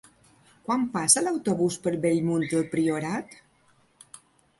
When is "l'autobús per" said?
1.25-1.93